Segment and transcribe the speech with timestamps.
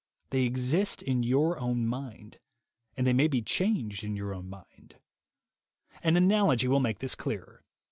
[0.31, 2.39] They exist in your own mind,
[2.97, 4.95] and they may be changed in your own mind.
[6.01, 7.63] An analogy may make this clearer.